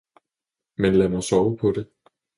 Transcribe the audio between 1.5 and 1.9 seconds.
på det!